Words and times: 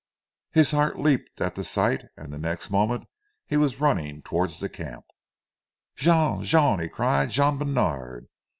His 0.49 0.71
heart 0.71 0.97
leaped 0.97 1.39
at 1.39 1.53
the 1.53 1.63
sight, 1.63 2.05
and 2.17 2.33
the 2.33 2.39
next 2.39 2.71
moment 2.71 3.07
he 3.45 3.55
was 3.55 3.79
running 3.79 4.23
towards 4.23 4.59
the 4.59 4.67
camp. 4.67 5.05
"Jean! 5.95 6.41
Jean!" 6.41 6.79
he 6.79 6.89
cried. 6.89 7.29
"Jean 7.29 7.59
Bènard!" 7.59 8.25